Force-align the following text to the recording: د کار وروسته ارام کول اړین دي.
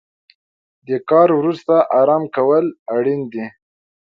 د 0.87 0.89
کار 1.09 1.29
وروسته 1.39 1.75
ارام 1.99 2.23
کول 2.35 2.65
اړین 2.95 3.21
دي. 3.33 3.45